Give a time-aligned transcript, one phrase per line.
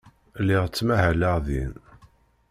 [0.41, 1.73] Lliɣ ttmahaleɣ din.